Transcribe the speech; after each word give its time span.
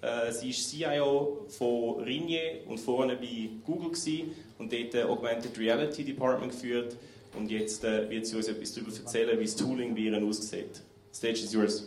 Äh, 0.00 0.32
sie 0.32 0.50
ist 0.50 0.70
CIO 0.70 1.46
von 1.48 2.02
Ringier 2.02 2.60
und 2.68 2.78
vorne 2.78 3.16
bei 3.16 3.50
Google 3.64 3.90
gewesen 3.90 4.32
und 4.58 4.72
dort 4.72 4.94
äh, 4.94 5.02
Augmented 5.02 5.58
Reality 5.58 6.04
Department 6.04 6.52
geführt. 6.52 6.96
Und 7.36 7.50
jetzt 7.50 7.84
äh, 7.84 8.08
wird 8.08 8.26
sie 8.26 8.36
uns 8.36 8.48
etwas 8.48 8.72
darüber 8.74 8.96
erzählen, 8.96 9.38
wie 9.38 9.44
das 9.44 9.56
Tooling 9.56 9.94
bei 9.94 10.02
ihr 10.02 10.22
aussieht. 10.22 10.80
Stage 11.12 11.44
is 11.44 11.52
yours. 11.52 11.84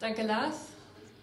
Danke, 0.00 0.22
Lars. 0.22 0.56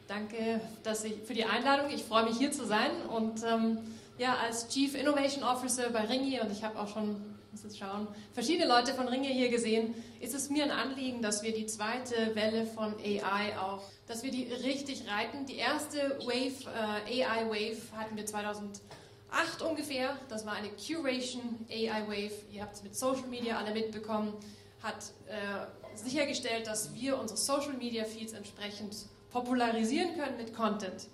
Danke 0.08 0.60
dass 0.84 1.04
ich, 1.04 1.14
für 1.24 1.34
die 1.34 1.46
Einladung. 1.46 1.90
Ich 1.90 2.04
freue 2.04 2.26
mich, 2.26 2.38
hier 2.38 2.52
zu 2.52 2.66
sein. 2.66 2.92
Und 3.16 3.44
ähm, 3.44 3.78
ja, 4.18 4.36
als 4.36 4.68
Chief 4.68 4.96
Innovation 4.96 5.44
Officer 5.44 5.90
bei 5.90 6.02
Ringier, 6.02 6.42
und 6.42 6.52
ich 6.52 6.64
habe 6.64 6.80
auch 6.80 6.88
schon, 6.88 7.16
muss 7.52 7.64
jetzt 7.64 7.80
schauen, 7.80 8.08
verschiedene 8.34 8.68
Leute 8.68 8.94
von 8.94 9.08
Ringier 9.08 9.34
hier 9.34 9.50
gesehen, 9.50 9.94
ist 10.20 10.34
es 10.34 10.50
mir 10.50 10.64
ein 10.64 10.72
Anliegen, 10.72 11.22
dass 11.22 11.44
wir 11.44 11.54
die 11.54 11.66
zweite 11.66 12.36
Welle 12.36 12.66
von 12.66 12.96
AI 12.96 13.58
auch, 13.60 13.84
dass 14.08 14.24
wir 14.24 14.32
die 14.32 14.44
richtig 14.44 15.04
reiten. 15.10 15.46
Die 15.46 15.58
erste 15.58 16.18
Wave, 16.22 16.66
äh, 17.10 17.24
AI 17.24 17.50
Wave, 17.50 17.82
hatten 17.96 18.16
wir 18.16 18.26
2008 18.26 18.82
ungefähr. 19.62 20.18
Das 20.30 20.46
war 20.46 20.54
eine 20.54 20.70
Curation 20.70 21.66
AI 21.70 22.08
Wave. 22.08 22.34
Ihr 22.52 22.62
habt 22.62 22.76
es 22.76 22.84
mit 22.84 22.96
Social 22.96 23.28
Media 23.28 23.58
alle 23.58 23.74
mitbekommen. 23.74 24.34
Hat 24.82 25.12
äh, 25.28 25.98
sichergestellt, 25.98 26.68
dass 26.68 26.94
wir 26.96 27.20
unsere 27.20 27.38
Social 27.38 27.74
Media 27.74 28.06
Feeds 28.06 28.34
entsprechend 28.34 28.96
popularisieren 29.32 30.16
können 30.16 30.38
mit 30.38 30.56
Content. 30.56 31.08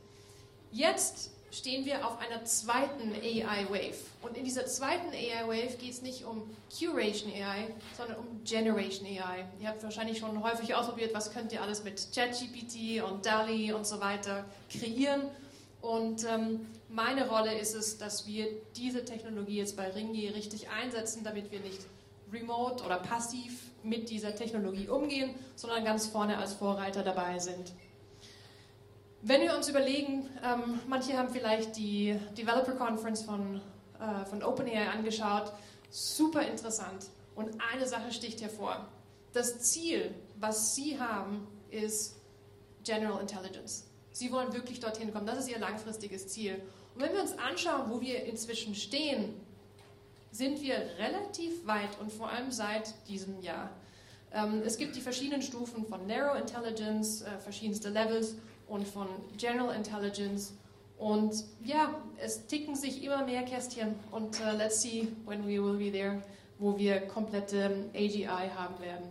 Jetzt 0.71 1.31
stehen 1.57 1.85
wir 1.85 2.05
auf 2.05 2.19
einer 2.19 2.45
zweiten 2.45 3.13
AI-Wave. 3.13 3.95
Und 4.21 4.37
in 4.37 4.45
dieser 4.45 4.65
zweiten 4.65 5.09
AI-Wave 5.09 5.77
geht 5.77 5.91
es 5.91 6.01
nicht 6.01 6.25
um 6.25 6.43
Curation 6.77 7.31
AI, 7.31 7.67
sondern 7.97 8.17
um 8.17 8.43
Generation 8.43 9.07
AI. 9.07 9.45
Ihr 9.59 9.67
habt 9.67 9.83
wahrscheinlich 9.83 10.19
schon 10.19 10.43
häufig 10.43 10.75
ausprobiert, 10.75 11.13
was 11.13 11.31
könnt 11.31 11.51
ihr 11.51 11.61
alles 11.61 11.83
mit 11.83 12.07
ChatGPT 12.13 13.01
und 13.03 13.25
DALI 13.25 13.73
und 13.73 13.87
so 13.87 13.99
weiter 13.99 14.45
kreieren. 14.69 15.23
Und 15.81 16.25
ähm, 16.25 16.67
meine 16.89 17.27
Rolle 17.27 17.57
ist 17.57 17.75
es, 17.75 17.97
dass 17.97 18.27
wir 18.27 18.47
diese 18.75 19.05
Technologie 19.05 19.57
jetzt 19.57 19.75
bei 19.77 19.89
Ringi 19.89 20.27
richtig 20.29 20.69
einsetzen, 20.69 21.23
damit 21.23 21.51
wir 21.51 21.59
nicht 21.59 21.81
remote 22.31 22.83
oder 22.83 22.97
passiv 22.97 23.61
mit 23.83 24.09
dieser 24.09 24.35
Technologie 24.35 24.87
umgehen, 24.87 25.33
sondern 25.55 25.83
ganz 25.85 26.07
vorne 26.07 26.37
als 26.37 26.53
Vorreiter 26.53 27.03
dabei 27.03 27.39
sind. 27.39 27.71
Wenn 29.21 29.41
wir 29.41 29.55
uns 29.55 29.67
überlegen, 29.67 30.29
ähm, 30.43 30.79
manche 30.87 31.17
haben 31.17 31.29
vielleicht 31.29 31.75
die 31.75 32.19
Developer 32.37 32.73
Conference 32.73 33.23
von, 33.23 33.61
äh, 33.99 34.25
von 34.25 34.43
OpenAI 34.43 34.89
angeschaut, 34.89 35.51
super 35.89 36.43
interessant. 36.43 37.07
Und 37.35 37.49
eine 37.73 37.87
Sache 37.87 38.11
sticht 38.11 38.41
hervor. 38.41 38.87
Das 39.33 39.59
Ziel, 39.59 40.13
was 40.39 40.75
Sie 40.75 40.99
haben, 40.99 41.47
ist 41.71 42.15
General 42.83 43.19
Intelligence. 43.19 43.85
Sie 44.11 44.31
wollen 44.31 44.53
wirklich 44.53 44.79
dorthin 44.79 45.11
kommen. 45.11 45.25
Das 45.25 45.39
ist 45.39 45.49
Ihr 45.49 45.59
langfristiges 45.59 46.27
Ziel. 46.27 46.61
Und 46.95 47.01
wenn 47.01 47.13
wir 47.13 47.21
uns 47.21 47.37
anschauen, 47.37 47.89
wo 47.89 48.01
wir 48.01 48.23
inzwischen 48.25 48.75
stehen, 48.75 49.33
sind 50.31 50.61
wir 50.61 50.75
relativ 50.99 51.65
weit 51.65 51.99
und 51.99 52.11
vor 52.11 52.29
allem 52.29 52.51
seit 52.51 52.93
diesem 53.07 53.41
Jahr. 53.41 53.71
Ähm, 54.31 54.61
es 54.63 54.77
gibt 54.77 54.95
die 54.95 55.01
verschiedenen 55.01 55.41
Stufen 55.41 55.85
von 55.85 56.05
Narrow 56.05 56.37
Intelligence, 56.37 57.21
äh, 57.21 57.39
verschiedenste 57.39 57.89
Levels 57.89 58.35
und 58.67 58.87
von 58.87 59.07
General 59.37 59.75
Intelligence. 59.75 60.53
Und 60.97 61.43
ja, 61.63 61.93
es 62.17 62.47
ticken 62.47 62.75
sich 62.75 63.03
immer 63.03 63.23
mehr 63.23 63.43
Kästchen 63.43 63.95
und 64.11 64.39
uh, 64.39 64.57
let's 64.57 64.81
see 64.81 65.07
when 65.25 65.45
we 65.45 65.61
will 65.61 65.77
be 65.77 65.91
there, 65.91 66.21
wo 66.57 66.77
wir 66.77 67.01
komplette 67.01 67.85
AGI 67.93 68.49
haben 68.55 68.79
werden. 68.81 69.07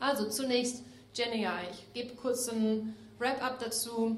Also 0.00 0.28
zunächst 0.28 0.82
GenAI. 1.14 1.68
Ich 1.70 1.92
gebe 1.92 2.14
kurz 2.16 2.48
ein 2.48 2.94
Wrap-up 3.18 3.58
dazu. 3.58 4.16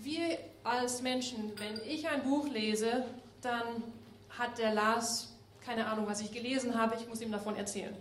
Wir 0.00 0.38
als 0.64 1.02
Menschen, 1.02 1.52
wenn 1.56 1.80
ich 1.88 2.08
ein 2.08 2.22
Buch 2.22 2.48
lese, 2.48 3.04
dann 3.40 3.82
hat 4.30 4.58
der 4.58 4.74
Lars 4.74 5.32
keine 5.64 5.86
Ahnung, 5.86 6.06
was 6.06 6.20
ich 6.20 6.32
gelesen 6.32 6.78
habe, 6.78 6.96
ich 6.96 7.08
muss 7.08 7.20
ihm 7.20 7.32
davon 7.32 7.56
erzählen. 7.56 7.94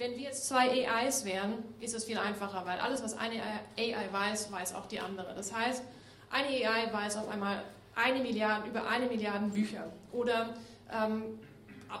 Wenn 0.00 0.16
wir 0.16 0.22
jetzt 0.22 0.48
zwei 0.48 0.88
AIs 0.88 1.26
wären, 1.26 1.62
ist 1.78 1.94
es 1.94 2.04
viel 2.06 2.16
einfacher, 2.16 2.64
weil 2.64 2.78
alles, 2.78 3.02
was 3.02 3.18
eine 3.18 3.34
AI 3.76 4.10
weiß, 4.10 4.50
weiß 4.50 4.74
auch 4.74 4.86
die 4.86 4.98
andere. 4.98 5.34
Das 5.34 5.54
heißt, 5.54 5.82
eine 6.30 6.48
AI 6.48 6.90
weiß 6.90 7.18
auf 7.18 7.28
einmal 7.28 7.62
eine 7.94 8.20
Milliarde, 8.20 8.66
über 8.66 8.88
eine 8.88 9.08
Milliarde 9.08 9.48
Bücher. 9.48 9.92
Oder 10.10 10.54
ähm, 10.90 11.38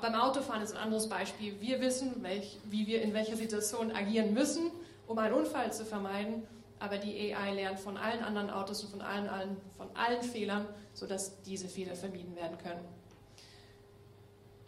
beim 0.00 0.14
Autofahren 0.14 0.62
ist 0.62 0.72
ein 0.72 0.78
anderes 0.78 1.10
Beispiel. 1.10 1.60
Wir 1.60 1.82
wissen, 1.82 2.22
welch, 2.22 2.58
wie 2.64 2.86
wir 2.86 3.02
in 3.02 3.12
welcher 3.12 3.36
Situation 3.36 3.92
agieren 3.94 4.32
müssen, 4.32 4.70
um 5.06 5.18
einen 5.18 5.34
Unfall 5.34 5.70
zu 5.70 5.84
vermeiden. 5.84 6.44
Aber 6.78 6.96
die 6.96 7.34
AI 7.34 7.52
lernt 7.52 7.80
von 7.80 7.98
allen 7.98 8.24
anderen 8.24 8.48
Autos 8.48 8.82
und 8.82 8.92
von 8.92 9.02
allen, 9.02 9.28
allen, 9.28 9.58
von 9.76 9.88
allen 9.92 10.22
Fehlern, 10.22 10.66
sodass 10.94 11.42
diese 11.42 11.68
Fehler 11.68 11.94
vermieden 11.94 12.34
werden 12.34 12.56
können. 12.56 12.80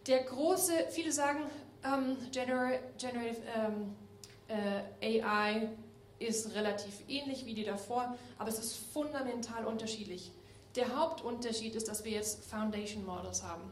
Der 0.07 0.23
große, 0.23 0.73
viele 0.91 1.13
sagen, 1.13 1.47
ähm, 1.85 2.17
Generative 2.31 3.43
ähm, 3.57 3.95
äh, 4.49 5.23
AI 5.23 5.69
ist 6.19 6.55
relativ 6.55 7.03
ähnlich 7.09 7.47
wie 7.47 7.55
die 7.55 7.65
davor, 7.65 8.17
aber 8.39 8.49
es 8.49 8.59
ist 8.59 8.77
fundamental 8.93 9.67
unterschiedlich. 9.67 10.31
Der 10.77 10.97
Hauptunterschied 10.97 11.75
ist, 11.75 11.89
dass 11.89 12.05
wir 12.05 12.13
jetzt 12.13 12.45
Foundation 12.45 13.05
Models 13.05 13.43
haben. 13.43 13.63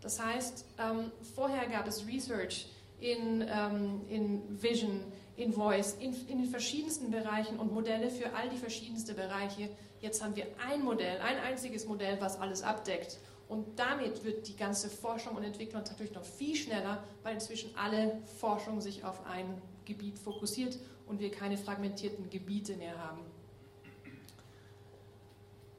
Das 0.00 0.20
heißt, 0.20 0.64
ähm, 0.78 1.12
vorher 1.34 1.68
gab 1.68 1.86
es 1.86 2.06
Research 2.06 2.66
in, 3.00 3.42
ähm, 3.48 4.00
in 4.08 4.62
Vision, 4.62 5.00
in 5.36 5.52
Voice, 5.52 5.96
in, 6.00 6.14
in, 6.28 6.38
den 6.38 6.48
verschiedensten 6.48 7.10
Bereichen 7.10 7.58
und 7.58 7.72
Modelle 7.72 8.10
für 8.10 8.34
all 8.34 8.48
die 8.48 8.56
verschiedensten 8.56 9.14
Bereiche. 9.14 9.68
Jetzt 10.00 10.22
haben 10.22 10.34
wir 10.34 10.46
ein 10.68 10.82
Modell, 10.82 11.20
ein 11.20 11.38
einziges 11.38 11.86
Modell, 11.86 12.20
was 12.20 12.40
alles 12.40 12.62
abdeckt. 12.62 13.18
Und 13.52 13.78
damit 13.78 14.24
wird 14.24 14.48
die 14.48 14.56
ganze 14.56 14.88
Forschung 14.88 15.36
und 15.36 15.44
Entwicklung 15.44 15.82
natürlich 15.82 16.14
noch 16.14 16.24
viel 16.24 16.56
schneller, 16.56 17.04
weil 17.22 17.34
inzwischen 17.34 17.70
alle 17.76 18.16
Forschung 18.40 18.80
sich 18.80 19.04
auf 19.04 19.26
ein 19.26 19.60
Gebiet 19.84 20.18
fokussiert 20.18 20.78
und 21.06 21.20
wir 21.20 21.30
keine 21.30 21.58
fragmentierten 21.58 22.30
Gebiete 22.30 22.76
mehr 22.76 22.96
haben. 22.96 23.20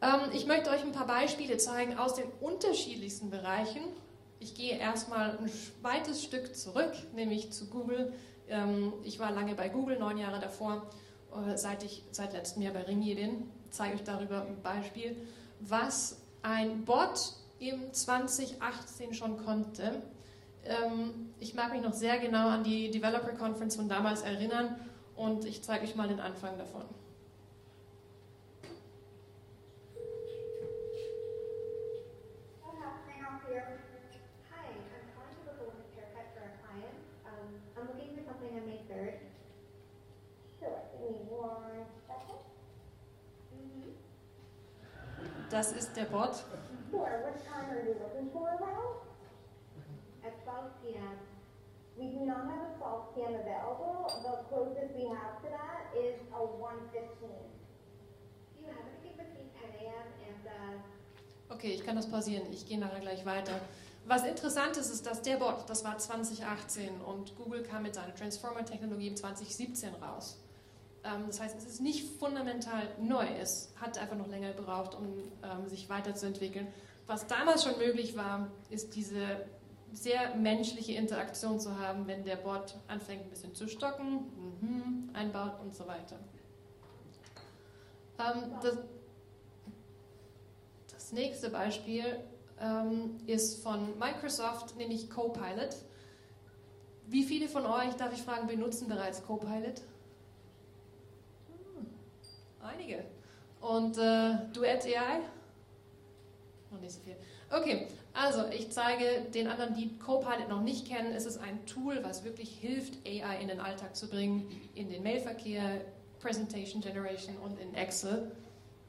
Ähm, 0.04 0.30
ich 0.34 0.46
möchte 0.46 0.70
euch 0.70 0.84
ein 0.84 0.92
paar 0.92 1.08
Beispiele 1.08 1.58
zeigen 1.58 1.98
aus 1.98 2.14
den 2.14 2.26
unterschiedlichsten 2.42 3.32
Bereichen. 3.32 3.82
Ich 4.40 4.54
gehe 4.54 4.78
erstmal 4.78 5.40
ein 5.40 5.50
weites 5.82 6.24
Stück 6.24 6.56
zurück, 6.56 6.94
nämlich 7.16 7.52
zu 7.54 7.72
Google. 7.72 8.14
Ähm, 8.50 8.94
ich 9.04 9.18
war 9.18 9.32
lange 9.32 9.56
bei 9.56 9.70
Google, 9.70 9.98
neun 9.98 10.20
Jahre 10.20 10.40
davor, 10.40 10.92
äh, 11.34 11.58
seit 11.58 11.84
ich 11.84 12.04
seit 12.12 12.34
letztem 12.34 12.62
Jahr 12.62 12.74
bei 12.74 12.84
Ringier 12.84 13.16
bin. 13.16 13.50
Ich 13.66 13.72
zeige 13.72 13.96
euch 13.96 14.04
darüber 14.04 14.46
ein 14.46 14.62
Beispiel, 14.62 15.18
was 15.60 16.22
ein 16.44 16.86
Bot 16.86 17.34
im 17.60 17.94
2018 17.94 19.14
schon 19.14 19.44
konnte. 19.44 20.02
Ähm, 20.66 21.34
ich 21.40 21.54
mag 21.54 21.74
mich 21.74 21.82
noch 21.82 21.94
sehr 21.94 22.20
genau 22.20 22.50
an 22.50 22.64
die 22.64 22.92
Developer 22.92 23.34
Conference 23.34 23.76
von 23.76 23.90
damals 23.90 24.22
erinnern 24.22 24.76
und 25.16 25.46
ich 25.46 25.64
zeige 25.64 25.86
euch 25.86 25.96
mal 25.96 26.08
den 26.08 26.20
Anfang 26.20 26.58
davon. 26.58 26.84
Das 45.54 45.72
ist 45.72 45.96
der 45.96 46.06
Bot. 46.06 46.44
Sure. 46.94 47.26
What 47.26 47.42
time 47.42 47.74
are 47.74 47.82
you 47.82 47.98
looking 47.98 48.30
for 48.30 48.54
around? 48.54 49.02
At 50.24 50.44
12 50.46 50.70
p.m. 50.86 51.18
We 51.98 52.06
do 52.14 52.22
not 52.22 52.46
have 52.46 52.70
a 52.70 52.78
12 52.78 53.16
p.m. 53.16 53.34
available. 53.34 54.14
The 54.22 54.46
closest 54.46 54.94
we 54.94 55.10
have 55.10 55.42
to 55.42 55.50
that 55.50 55.90
is 55.98 56.22
a 56.30 56.38
1.15. 56.38 56.94
Do 56.94 58.62
you 58.62 58.70
have 58.70 58.86
anything 58.94 59.18
between 59.18 59.50
10 59.58 59.90
a.m. 59.90 60.06
and... 60.22 60.42
Uh 60.46 61.54
okay, 61.56 61.74
ich 61.74 61.84
kann 61.84 61.96
das 61.96 62.06
pausieren. 62.06 62.46
Ich 62.54 62.68
gehe 62.68 62.78
nachher 62.78 63.00
gleich 63.00 63.26
weiter. 63.26 63.60
Was 64.06 64.24
interessant 64.24 64.78
ist, 64.78 64.92
ist, 64.92 65.08
dass 65.08 65.24
der 65.24 65.38
Bot, 65.38 65.68
das 65.68 65.84
war 65.84 65.98
2018 65.98 67.02
und 67.02 67.36
Google 67.38 67.64
kam 67.64 67.84
mit 67.84 67.96
seiner 67.96 68.14
Transformer-Technologie 68.14 69.08
im 69.08 69.16
2017 69.16 69.96
raus. 69.96 70.43
Ähm, 71.04 71.26
das 71.28 71.40
heißt, 71.40 71.58
es 71.58 71.66
ist 71.66 71.82
nicht 71.82 72.18
fundamental 72.18 72.88
neu. 73.00 73.26
Es 73.40 73.74
hat 73.80 73.98
einfach 73.98 74.16
noch 74.16 74.28
länger 74.28 74.54
gebraucht, 74.54 74.96
um 74.96 75.06
ähm, 75.44 75.68
sich 75.68 75.90
weiterzuentwickeln. 75.90 76.68
Was 77.08 77.28
damals 77.28 77.64
schon 77.64 77.78
möglich 77.78 78.16
war, 78.16 78.48
ist 78.70 78.96
diese 78.96 79.46
sehr 79.92 80.36
menschliche 80.36 80.94
Interaktion 80.94 81.60
zu 81.60 81.78
haben, 81.78 82.08
wenn 82.08 82.24
der 82.24 82.38
Bot 82.38 82.76
anfängt 82.88 83.24
ein 83.24 83.30
bisschen 83.30 83.54
zu 83.54 83.68
stocken, 83.68 84.32
mhm, 84.62 85.10
einbaut 85.14 85.60
und 85.62 85.76
so 85.76 85.86
weiter. 85.86 86.18
Ähm, 88.18 88.52
das, 88.62 88.78
das, 90.92 91.12
nächste 91.12 91.50
Beispiel 91.50 92.20
ist 93.28 93.62
von 93.62 94.00
Microsoft, 94.00 94.78
nämlich 94.78 95.10
Copilot. 95.10 95.76
wie 97.08 97.24
viele 97.24 97.50
von 97.50 97.66
euch, 97.66 97.94
darf 97.96 98.14
ich 98.14 98.22
fragen, 98.22 98.48
benutzen 98.48 98.88
bereits 98.88 99.22
Copilot? 99.24 99.82
Einige. 102.64 103.04
Und 103.62 103.98
äh, 103.98 104.36
Duet 104.54 104.86
AI? 104.86 105.20
Noch 106.72 106.80
nicht 106.80 106.94
so 106.94 107.02
viel. 107.02 107.16
Okay, 107.52 107.88
also 108.14 108.48
ich 108.50 108.72
zeige 108.72 109.30
den 109.34 109.48
anderen, 109.48 109.76
die 109.76 109.98
Copilot 110.00 110.50
noch 110.50 110.62
nicht 110.62 110.88
kennen, 110.88 111.14
es 111.14 111.26
ist 111.26 111.38
ein 111.38 111.66
Tool, 111.66 112.04
was 112.04 112.24
wirklich 112.24 112.50
hilft, 112.60 112.96
AI 113.06 113.42
in 113.42 113.48
den 113.48 113.60
Alltag 113.60 113.96
zu 113.96 114.10
bringen, 114.10 114.50
in 114.74 114.90
den 114.90 115.04
Mailverkehr, 115.04 115.82
Presentation 116.20 116.82
Generation 116.82 117.36
und 117.38 117.60
in 117.60 117.76
Excel 117.76 118.32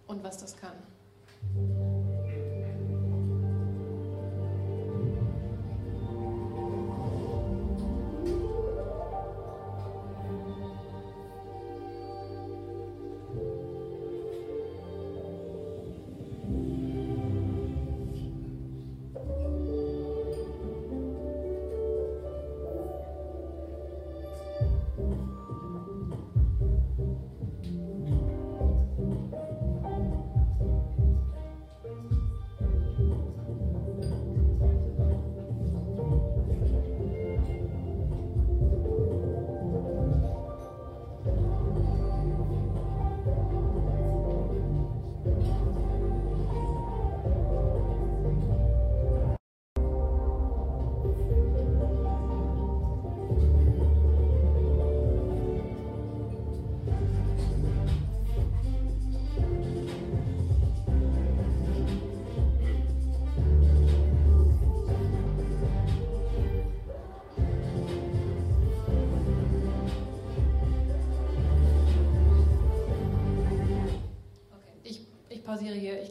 und 0.07 0.23
was 0.25 0.39
das 0.39 0.57
kann. 0.57 0.77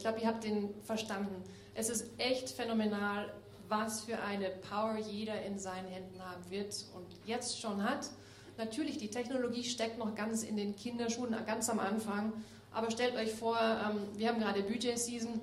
Glaube, 0.04 0.20
ihr 0.20 0.26
habt 0.26 0.44
den 0.44 0.68
verstanden. 0.82 1.42
Es 1.74 1.88
ist 1.88 2.10
echt 2.18 2.50
phänomenal, 2.50 3.32
was 3.68 4.02
für 4.02 4.18
eine 4.20 4.50
Power 4.50 4.98
jeder 4.98 5.42
in 5.42 5.58
seinen 5.58 5.88
Händen 5.88 6.20
haben 6.20 6.50
wird 6.50 6.74
und 6.94 7.06
jetzt 7.24 7.58
schon 7.58 7.82
hat. 7.82 8.10
Natürlich, 8.58 8.98
die 8.98 9.08
Technologie 9.08 9.64
steckt 9.64 9.98
noch 9.98 10.14
ganz 10.14 10.42
in 10.42 10.58
den 10.58 10.76
Kinderschuhen, 10.76 11.34
ganz 11.46 11.70
am 11.70 11.78
Anfang. 11.78 12.34
Aber 12.70 12.90
stellt 12.90 13.16
euch 13.16 13.32
vor, 13.32 13.58
ähm, 13.58 14.02
wir 14.18 14.28
haben 14.28 14.40
gerade 14.40 14.62
Budget-Season. 14.62 15.40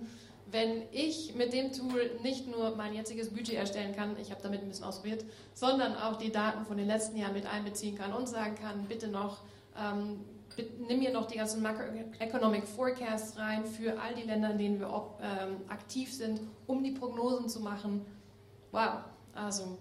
Wenn 0.52 0.84
ich 0.92 1.34
mit 1.34 1.54
dem 1.54 1.74
Tool 1.74 2.12
nicht 2.22 2.48
nur 2.48 2.76
mein 2.76 2.94
jetziges 2.94 3.30
Budget 3.30 3.56
erstellen 3.56 3.96
kann, 3.96 4.16
ich 4.20 4.30
habe 4.30 4.44
damit 4.44 4.62
ein 4.62 4.68
bisschen 4.68 4.86
ausprobiert, 4.86 5.26
sondern 5.56 5.96
auch 5.96 6.18
die 6.18 6.32
Daten 6.32 6.66
von 6.66 6.78
den 6.78 6.88
letzten 6.88 7.18
Jahren 7.18 7.34
mit 7.34 7.48
einbeziehen 7.48 7.98
kann 7.98 8.14
und 8.14 8.28
sagen 8.28 8.56
kann, 8.62 8.86
bitte 8.86 9.08
noch 9.08 9.40
ähm, 9.76 10.20
nimm 10.88 11.00
mir 11.00 11.12
noch 11.12 11.28
die 11.28 11.38
ganzen 11.38 11.62
Macroeconomic 11.62 12.68
Forecasts 12.68 13.38
rein 13.38 13.66
für 13.66 14.00
all 14.00 14.14
die 14.16 14.24
Länder, 14.24 14.52
in 14.52 14.58
denen 14.58 14.80
wir 14.80 14.88
ähm, 15.22 15.58
aktiv 15.70 16.14
sind, 16.14 16.42
um 16.68 16.84
die 16.84 16.92
Prognosen 16.92 17.50
zu 17.50 17.62
machen. 17.62 18.06
Wow, 18.72 19.00
also 19.34 19.78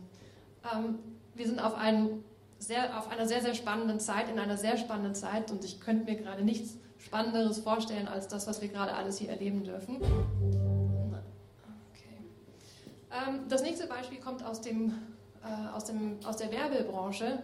ähm, 0.72 0.98
wir 1.34 1.46
sind 1.46 1.58
auf, 1.60 1.74
einen 1.74 2.24
sehr, 2.58 2.98
auf 2.98 3.10
einer 3.10 3.26
sehr, 3.26 3.40
sehr 3.40 3.54
spannenden 3.54 4.00
Zeit, 4.00 4.28
in 4.28 4.38
einer 4.38 4.56
sehr 4.56 4.76
spannenden 4.76 5.14
Zeit 5.14 5.50
und 5.50 5.64
ich 5.64 5.80
könnte 5.80 6.04
mir 6.04 6.16
gerade 6.16 6.44
nichts 6.44 6.76
Spannenderes 6.98 7.58
vorstellen 7.58 8.08
als 8.08 8.28
das, 8.28 8.46
was 8.46 8.60
wir 8.60 8.68
gerade 8.68 8.94
alles 8.94 9.18
hier 9.18 9.30
erleben 9.30 9.64
dürfen. 9.64 9.96
Okay. 9.96 10.04
Ähm, 13.10 13.40
das 13.48 13.62
nächste 13.62 13.86
Beispiel 13.86 14.18
kommt 14.18 14.44
aus, 14.44 14.60
dem, 14.60 14.94
äh, 15.42 15.74
aus, 15.74 15.84
dem, 15.84 16.18
aus 16.24 16.36
der 16.36 16.52
Werbebranche. 16.52 17.42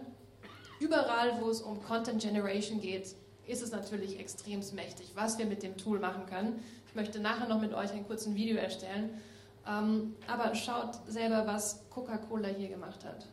Überall, 0.79 1.41
wo 1.41 1.49
es 1.49 1.61
um 1.61 1.81
Content 1.83 2.21
Generation 2.21 2.79
geht, 2.79 3.15
ist 3.47 3.63
es 3.63 3.71
natürlich 3.71 4.19
extrem 4.19 4.61
mächtig, 4.73 5.11
was 5.15 5.37
wir 5.37 5.45
mit 5.45 5.63
dem 5.63 5.77
Tool 5.77 5.99
machen 5.99 6.25
können. 6.27 6.63
Ich 6.87 6.95
möchte 6.95 7.19
nachher 7.19 7.47
noch 7.47 7.61
mit 7.61 7.73
euch 7.73 7.91
ein 7.91 8.05
kurzes 8.05 8.35
Video 8.35 8.57
erstellen. 8.57 9.09
Ähm, 9.67 10.15
aber 10.27 10.53
schaut 10.55 10.99
selber, 11.07 11.45
was 11.47 11.81
Coca-Cola 11.89 12.49
hier 12.49 12.69
gemacht 12.69 13.03
hat. 13.05 13.25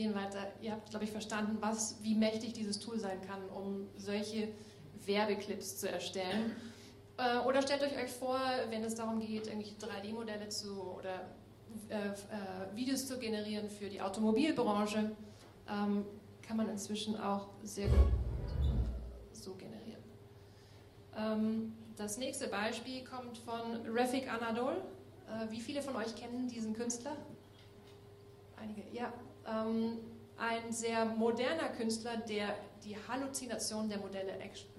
Gehen 0.00 0.14
weiter. 0.14 0.46
Ihr 0.62 0.72
habt, 0.72 0.88
glaube 0.88 1.04
ich, 1.04 1.10
verstanden, 1.10 1.58
was, 1.60 2.02
wie 2.02 2.14
mächtig 2.14 2.54
dieses 2.54 2.80
Tool 2.80 2.98
sein 2.98 3.20
kann, 3.26 3.42
um 3.50 3.86
solche 3.98 4.48
Werbeclips 5.04 5.78
zu 5.78 5.90
erstellen. 5.90 6.56
Äh, 7.18 7.38
oder 7.46 7.60
stellt 7.60 7.82
euch 7.82 7.96
euch 8.02 8.10
vor, 8.10 8.40
wenn 8.70 8.82
es 8.82 8.94
darum 8.94 9.20
geht, 9.20 9.46
irgendwelche 9.46 9.74
3D-Modelle 9.74 10.48
zu 10.48 10.94
oder 10.98 11.28
äh, 11.90 12.08
äh, 12.08 12.74
Videos 12.74 13.06
zu 13.06 13.18
generieren 13.18 13.68
für 13.68 13.90
die 13.90 14.00
Automobilbranche, 14.00 15.10
ähm, 15.68 16.06
kann 16.40 16.56
man 16.56 16.70
inzwischen 16.70 17.20
auch 17.20 17.48
sehr 17.62 17.88
gut 17.88 18.08
so 19.32 19.54
generieren. 19.54 20.02
Ähm, 21.14 21.72
das 21.96 22.16
nächste 22.16 22.48
Beispiel 22.48 23.04
kommt 23.04 23.36
von 23.36 23.86
Refik 23.86 24.32
Anadol. 24.32 24.82
Äh, 25.28 25.50
wie 25.50 25.60
viele 25.60 25.82
von 25.82 25.94
euch 25.96 26.14
kennen 26.14 26.48
diesen 26.48 26.72
Künstler? 26.72 27.16
Einige, 28.60 28.82
ja, 28.92 29.12
ähm, 29.46 29.98
ein 30.36 30.72
sehr 30.72 31.04
moderner 31.04 31.68
Künstler, 31.70 32.16
der 32.16 32.54
die 32.84 32.96
Halluzination 33.08 33.88
der 33.88 33.98
Modelle 33.98 34.32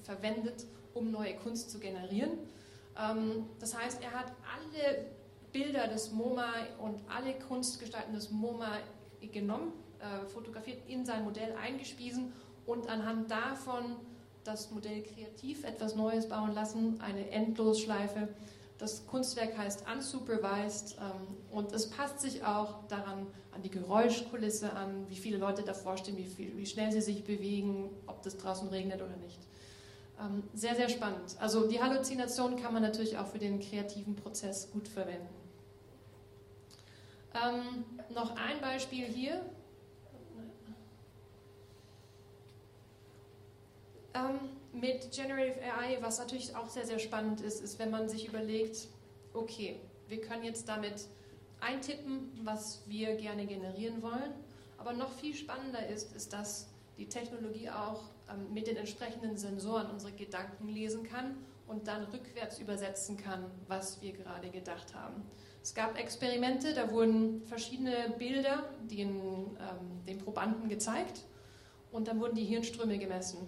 verwendet, 0.04 0.66
um 0.94 1.12
neue 1.12 1.36
Kunst 1.36 1.72
zu 1.72 1.80
generieren. 1.80 2.32
Ähm, 2.98 3.46
das 3.60 3.78
heißt, 3.78 4.02
er 4.02 4.12
hat 4.12 4.32
alle 4.56 5.06
Bilder 5.52 5.88
des 5.88 6.12
MoMA 6.12 6.52
und 6.80 7.00
alle 7.10 7.34
Kunstgestalten 7.34 8.14
des 8.14 8.32
MoMA 8.32 8.78
genommen, 9.32 9.74
äh, 10.00 10.26
fotografiert, 10.28 10.88
in 10.88 11.06
sein 11.06 11.24
Modell 11.24 11.56
eingespiesen 11.56 12.34
und 12.66 12.88
anhand 12.88 13.30
davon 13.32 13.98
das 14.44 14.72
Modell 14.72 15.04
kreativ 15.04 15.64
etwas 15.64 15.96
Neues 15.96 16.28
bauen 16.28 16.54
lassen, 16.54 17.00
eine 17.02 17.30
Endlosschleife 17.30 18.30
Das 18.82 19.06
Kunstwerk 19.06 19.56
heißt 19.60 19.86
Unsupervised 19.94 20.98
ähm, 21.00 21.38
und 21.52 21.72
es 21.72 21.88
passt 21.88 22.20
sich 22.20 22.44
auch 22.44 22.88
daran 22.88 23.28
an 23.52 23.62
die 23.62 23.70
Geräuschkulisse 23.70 24.74
an, 24.74 25.08
wie 25.08 25.18
viele 25.18 25.38
Leute 25.38 25.62
davor 25.62 25.98
stehen, 25.98 26.18
wie, 26.18 26.26
viel, 26.26 26.58
wie 26.58 26.66
schnell 26.66 26.92
sie 26.92 27.02
sich 27.02 27.24
bewegen, 27.24 27.92
ob 28.08 28.24
das 28.24 28.38
draußen 28.38 28.68
regnet 28.70 29.04
oder 29.04 29.16
nicht. 29.18 29.38
Ähm, 30.20 30.42
sehr, 30.56 30.76
sehr 30.76 30.90
spannend. 30.90 31.36
Also 31.40 31.68
die 31.68 31.80
Halluzination 31.80 32.56
kann 32.56 32.74
man 32.74 32.82
natürlich 32.82 33.20
auch 33.20 33.28
für 33.28 33.38
den 33.38 33.60
kreativen 33.60 34.16
Prozess 34.16 34.72
gut 34.72 34.88
verwenden. 34.88 35.30
Ähm, 37.36 37.86
noch 38.16 38.36
ein 38.36 38.60
Beispiel 38.62 39.06
hier. 39.06 39.46
Ähm, 44.16 44.40
mit 44.74 45.12
Generative 45.12 45.60
AI, 45.62 45.98
was 46.02 46.20
natürlich 46.20 46.56
auch 46.56 46.70
sehr, 46.70 46.86
sehr 46.86 47.00
spannend 47.00 47.42
ist, 47.42 47.62
ist, 47.62 47.80
wenn 47.80 47.92
man 47.92 48.08
sich 48.10 48.28
überlegt, 48.28 48.88
okay, 49.34 49.80
wir 50.08 50.22
können 50.22 50.44
jetzt 50.44 50.68
damit 50.68 51.08
eintippen, 51.60 52.32
was 52.44 52.84
wir 52.88 53.16
gerne 53.16 53.46
generieren 53.46 54.02
wollen. 54.02 54.34
Aber 54.78 54.94
noch 54.94 55.12
viel 55.12 55.36
spannender 55.36 55.88
ist, 55.88 56.16
ist, 56.16 56.34
dass 56.34 56.70
die 56.98 57.08
Technologie 57.08 57.70
auch 57.70 58.04
ähm, 58.30 58.54
mit 58.54 58.68
den 58.68 58.78
entsprechenden 58.78 59.38
Sensoren 59.38 59.90
unsere 59.92 60.12
Gedanken 60.14 60.68
lesen 60.70 61.04
kann 61.04 61.38
und 61.68 61.88
dann 61.88 62.04
rückwärts 62.06 62.60
übersetzen 62.60 63.18
kann, 63.18 63.46
was 63.68 64.02
wir 64.02 64.14
gerade 64.14 64.50
gedacht 64.50 64.94
haben. 64.96 65.24
Es 65.64 65.74
gab 65.76 65.98
Experimente, 65.98 66.74
da 66.74 66.92
wurden 66.92 67.44
verschiedene 67.44 68.14
Bilder 68.18 68.70
den, 68.90 69.10
ähm, 69.10 70.06
den 70.08 70.18
Probanden 70.18 70.70
gezeigt 70.70 71.22
und 71.92 72.08
dann 72.08 72.20
wurden 72.20 72.36
die 72.36 72.46
Hirnströme 72.46 72.98
gemessen. 72.98 73.48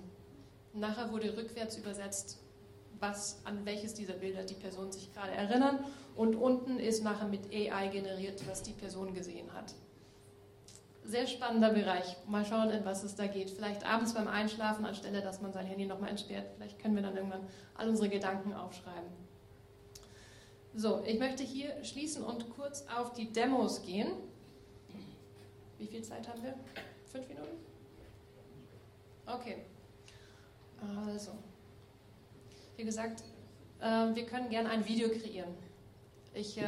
Nachher 0.73 1.11
wurde 1.11 1.37
rückwärts 1.37 1.77
übersetzt, 1.77 2.39
was, 2.99 3.39
an 3.45 3.65
welches 3.65 3.93
dieser 3.93 4.13
Bilder 4.13 4.43
die 4.43 4.55
Person 4.55 4.91
sich 4.91 5.13
gerade 5.13 5.31
erinnern. 5.31 5.79
Und 6.15 6.35
unten 6.35 6.79
ist 6.79 7.03
nachher 7.03 7.27
mit 7.27 7.51
AI 7.53 7.87
generiert, 7.89 8.47
was 8.47 8.63
die 8.63 8.71
Person 8.71 9.13
gesehen 9.13 9.53
hat. 9.53 9.73
Sehr 11.03 11.27
spannender 11.27 11.71
Bereich. 11.71 12.15
Mal 12.27 12.45
schauen, 12.45 12.69
in 12.69 12.85
was 12.85 13.03
es 13.03 13.15
da 13.15 13.27
geht. 13.27 13.51
Vielleicht 13.51 13.85
abends 13.85 14.13
beim 14.13 14.27
Einschlafen, 14.27 14.85
anstelle 14.85 15.21
dass 15.21 15.41
man 15.41 15.51
sein 15.51 15.65
Handy 15.65 15.85
nochmal 15.85 16.09
entsperrt. 16.09 16.47
Vielleicht 16.55 16.79
können 16.79 16.95
wir 16.95 17.03
dann 17.03 17.17
irgendwann 17.17 17.45
all 17.75 17.89
unsere 17.89 18.09
Gedanken 18.09 18.53
aufschreiben. 18.53 19.11
So, 20.75 21.03
ich 21.05 21.19
möchte 21.19 21.43
hier 21.43 21.83
schließen 21.83 22.23
und 22.23 22.49
kurz 22.49 22.85
auf 22.97 23.13
die 23.13 23.31
Demos 23.31 23.83
gehen. 23.83 24.11
Wie 25.77 25.87
viel 25.87 26.01
Zeit 26.03 26.27
haben 26.27 26.41
wir? 26.41 26.55
Fünf 27.05 27.27
Minuten? 27.27 27.57
Okay. 29.27 29.57
Also, 31.07 31.31
wie 32.77 32.83
gesagt, 32.83 33.23
äh, 33.79 33.85
wir 33.85 34.25
können 34.25 34.49
gerne 34.49 34.69
ein 34.69 34.87
Video 34.87 35.09
kreieren. 35.09 35.53
Ich 36.33 36.57
äh, 36.57 36.63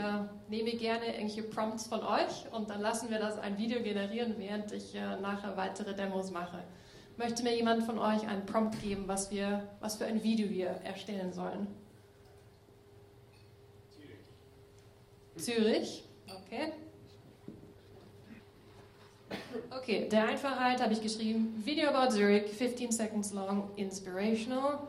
nehme 0.48 0.72
gerne 0.72 1.08
irgendwelche 1.08 1.44
Prompts 1.44 1.88
von 1.88 2.02
euch 2.02 2.46
und 2.52 2.70
dann 2.70 2.82
lassen 2.82 3.10
wir 3.10 3.18
das 3.18 3.40
ein 3.40 3.58
Video 3.58 3.82
generieren, 3.82 4.36
während 4.38 4.72
ich 4.72 4.94
äh, 4.94 5.20
nachher 5.20 5.58
weitere 5.58 5.96
Demos 5.96 6.30
mache. 6.32 6.64
Möchte 7.18 7.44
mir 7.44 7.56
jemand 7.56 7.84
von 7.84 7.98
euch 7.98 8.28
einen 8.28 8.46
Prompt 8.46 8.80
geben, 8.82 9.08
was, 9.08 9.32
wir, 9.32 9.68
was 9.80 9.96
für 9.96 10.06
ein 10.06 10.22
Video 10.22 10.50
wir 10.50 10.68
erstellen 10.68 11.34
sollen? 11.34 11.68
Zürich. 15.36 15.56
Zürich, 15.56 16.04
okay. 16.28 16.74
Okay, 19.78 20.08
der 20.10 20.28
Einfachheit 20.28 20.82
habe 20.82 20.94
ich 20.94 21.02
geschrieben, 21.02 21.62
Video 21.66 21.90
about 21.90 22.14
Zurich, 22.14 22.52
15 22.52 22.92
seconds 22.92 23.34
long, 23.34 23.70
inspirational. 23.76 24.80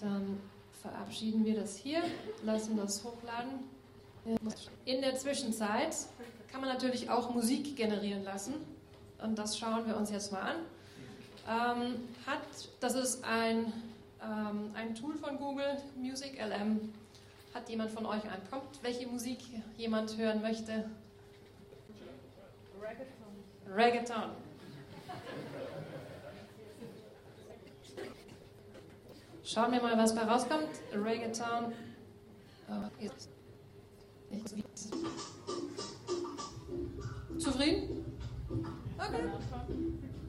Dann 0.00 0.40
verabschieden 0.80 1.44
wir 1.44 1.54
das 1.54 1.76
hier, 1.76 2.02
lassen 2.44 2.76
das 2.76 3.04
hochladen. 3.04 3.60
In 4.84 5.00
der 5.00 5.16
Zwischenzeit 5.16 5.96
kann 6.50 6.60
man 6.60 6.70
natürlich 6.70 7.10
auch 7.10 7.34
Musik 7.34 7.76
generieren 7.76 8.24
lassen. 8.24 8.54
Und 9.22 9.38
das 9.38 9.58
schauen 9.58 9.86
wir 9.86 9.96
uns 9.96 10.10
jetzt 10.10 10.32
mal 10.32 10.40
an. 10.40 10.56
Ähm, 11.48 11.94
hat, 12.26 12.42
das 12.80 12.94
ist 12.94 13.24
ein, 13.24 13.72
ähm, 14.22 14.70
ein 14.74 14.94
Tool 14.94 15.16
von 15.16 15.36
Google, 15.38 15.76
Music 15.96 16.38
LM. 16.38 16.92
Hat 17.54 17.68
jemand 17.68 17.90
von 17.90 18.06
euch 18.06 18.22
einen 18.24 18.42
Prompt, 18.48 18.82
welche 18.82 19.06
Musik 19.06 19.38
jemand 19.76 20.16
hören 20.16 20.40
möchte? 20.40 20.88
Reggaeton. 22.80 23.19
Reggaeton. 23.74 24.30
Schauen 29.44 29.72
wir 29.72 29.82
mal, 29.82 29.96
was 29.96 30.14
bei 30.14 30.22
rauskommt. 30.22 30.68
Reggaeton. 30.92 31.72
Zufrieden? 37.38 38.16
Okay. 38.98 39.22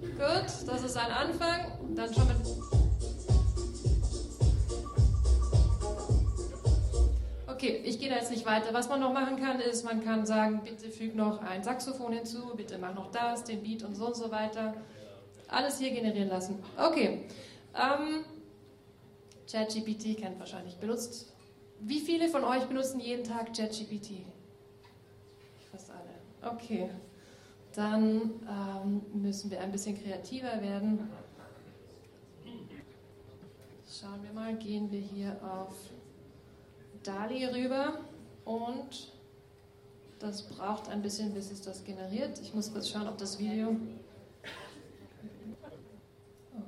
Gut, 0.02 0.68
das 0.68 0.84
ist 0.84 0.98
ein 0.98 1.12
Anfang. 1.12 1.96
Dann 1.96 2.14
schon 2.14 2.28
mit. 2.28 2.81
Okay, 7.62 7.80
ich 7.86 8.00
gehe 8.00 8.10
da 8.10 8.16
jetzt 8.16 8.32
nicht 8.32 8.44
weiter. 8.48 8.74
Was 8.74 8.90
man 8.90 9.00
noch 9.00 9.14
machen 9.14 9.36
kann, 9.36 9.60
ist, 9.60 9.86
man 9.86 10.04
kann 10.04 10.26
sagen, 10.26 10.62
bitte 10.64 10.90
füg 10.90 11.14
noch 11.14 11.44
ein 11.44 11.62
Saxophon 11.64 12.12
hinzu, 12.12 12.56
bitte 12.56 12.80
mach 12.80 12.96
noch 12.96 13.12
das, 13.12 13.44
den 13.44 13.62
Beat 13.62 13.84
und 13.84 13.94
so 13.94 14.08
und 14.08 14.16
so 14.16 14.32
weiter. 14.32 14.74
Alles 15.48 15.78
hier 15.78 15.92
generieren 15.92 16.30
lassen. 16.30 16.58
Okay. 16.76 17.26
Ähm, 17.76 18.26
ChatGPT 19.48 20.18
kennt 20.18 20.40
wahrscheinlich, 20.40 20.76
benutzt. 20.78 21.32
Wie 21.80 22.00
viele 22.00 22.30
von 22.30 22.44
euch 22.44 22.64
benutzen 22.64 23.00
jeden 23.00 23.24
Tag 23.24 23.56
ChatGPT? 23.56 24.26
Fast 25.72 25.92
alle. 25.92 26.56
Okay. 26.56 26.90
Dann 27.76 28.42
ähm, 28.50 29.22
müssen 29.22 29.52
wir 29.52 29.62
ein 29.62 29.72
bisschen 29.72 30.02
kreativer 30.02 30.60
werden. 30.64 31.12
Schauen 33.88 34.24
wir 34.24 34.34
mal, 34.34 34.56
gehen 34.56 34.92
wir 34.92 35.00
hier 35.00 35.40
auf 35.44 35.76
DALI 37.04 37.46
rüber 37.46 38.00
und 38.46 39.12
das 40.20 40.44
braucht 40.44 40.88
ein 40.90 41.02
bisschen, 41.02 41.34
bis 41.34 41.52
es 41.52 41.62
das 41.62 41.84
generiert. 41.84 42.40
Ich 42.42 42.54
muss 42.54 42.72
kurz 42.72 42.90
schauen, 42.90 43.08
ob 43.08 43.18
das 43.18 43.40
Video. 43.40 43.76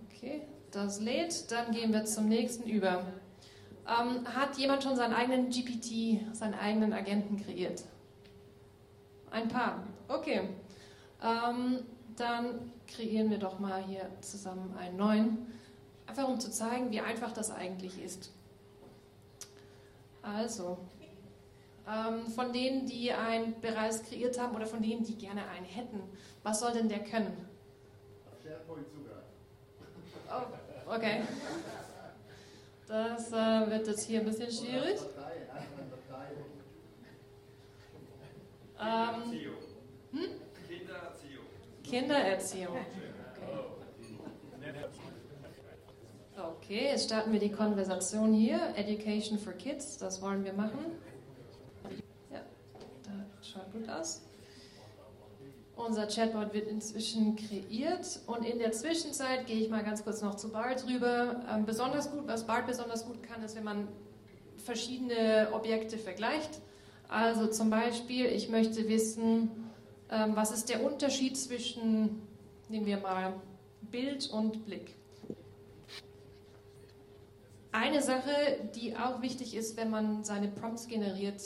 Okay, 0.10 0.42
das 0.72 1.00
lädt. 1.00 1.52
Dann 1.52 1.72
gehen 1.72 1.94
wir 1.94 2.06
zum 2.06 2.28
nächsten 2.28 2.68
über. 2.68 3.06
Ähm, 3.86 4.26
hat 4.26 4.58
jemand 4.58 4.82
schon 4.84 4.96
seinen 4.96 5.14
eigenen 5.14 5.50
GPT, 5.50 6.36
seinen 6.36 6.56
eigenen 6.56 6.94
Agenten 6.94 7.38
kreiert? 7.38 7.84
Ein 9.30 9.50
paar. 9.50 9.84
Okay. 10.08 10.50
Ähm, 11.22 11.80
dann 12.16 12.72
kreieren 12.88 13.30
wir 13.30 13.40
doch 13.40 13.60
mal 13.60 13.84
hier 13.84 14.10
zusammen 14.22 14.76
einen 14.78 14.98
neuen. 14.98 15.38
Einfach 16.08 16.28
um 16.28 16.40
zu 16.40 16.50
zeigen, 16.50 16.92
wie 16.92 17.02
einfach 17.02 17.34
das 17.34 17.52
eigentlich 17.52 18.04
ist. 18.04 18.32
Also, 20.24 20.78
ähm, 21.86 22.28
von 22.28 22.54
denen, 22.54 22.86
die 22.86 23.12
einen 23.12 23.60
bereits 23.60 24.04
kreiert 24.04 24.40
haben 24.40 24.56
oder 24.56 24.66
von 24.66 24.82
denen, 24.82 25.04
die 25.04 25.18
gerne 25.18 25.46
einen 25.50 25.66
hätten, 25.66 26.02
was 26.42 26.62
soll 26.62 26.72
denn 26.72 26.88
der 26.88 27.04
können? 27.04 27.46
SharePoint 28.42 28.88
sogar. 28.96 29.24
Oh, 30.30 30.94
okay. 30.96 31.22
Das 32.88 33.32
äh, 33.32 33.70
wird 33.70 33.88
jetzt 33.88 34.04
hier 34.08 34.22
ein 34.22 34.26
bisschen 34.26 34.52
schwierig. 34.52 35.00
Ähm, 38.80 39.32
hm? 40.12 40.30
Kindererziehung. 40.68 41.46
Kindererziehung. 41.84 42.76
Okay, 42.76 43.14
jetzt 46.94 47.06
starten 47.06 47.32
wir 47.32 47.40
die 47.40 47.52
Konversation 47.52 48.34
hier. 48.34 48.60
Education 48.76 49.38
for 49.38 49.54
Kids, 49.54 49.98
das 49.98 50.22
wollen 50.22 50.44
wir 50.44 50.54
machen. 50.54 50.80
Ja, 52.32 52.42
da 53.04 53.12
schaut 53.42 53.72
gut 53.72 53.90
aus. 53.90 54.22
Unser 55.76 56.08
Chatbot 56.08 56.54
wird 56.54 56.68
inzwischen 56.68 57.36
kreiert 57.36 58.20
und 58.28 58.46
in 58.46 58.60
der 58.60 58.72
Zwischenzeit 58.72 59.48
gehe 59.48 59.60
ich 59.60 59.70
mal 59.70 59.84
ganz 59.84 60.04
kurz 60.04 60.22
noch 60.22 60.36
zu 60.36 60.52
Bart 60.52 60.86
rüber. 60.88 61.44
Ähm, 61.52 61.66
besonders 61.66 62.12
gut, 62.12 62.28
was 62.28 62.46
Bart 62.46 62.68
besonders 62.68 63.06
gut 63.06 63.24
kann, 63.24 63.44
ist, 63.44 63.56
wenn 63.56 63.64
man 63.64 63.88
verschiedene 64.58 65.50
Objekte 65.52 65.98
vergleicht. 65.98 66.62
Also 67.10 67.48
zum 67.48 67.70
Beispiel, 67.70 68.28
ich 68.28 68.50
möchte 68.50 68.88
wissen, 68.88 69.50
ähm, 70.12 70.36
was 70.36 70.52
ist 70.52 70.70
der 70.70 70.84
Unterschied 70.84 71.38
zwischen, 71.38 72.22
nehmen 72.70 72.86
wir 72.86 72.98
mal, 72.98 73.34
Bild 73.82 74.30
und 74.30 74.66
Blick. 74.66 74.96
Eine 77.74 78.04
Sache, 78.04 78.70
die 78.76 78.96
auch 78.96 79.24
wichtig 79.24 79.56
ist, 79.56 79.78
wenn 79.78 79.90
man 79.90 80.24
seine 80.24 80.48
Prompts 80.48 80.88
generiert, 80.88 81.42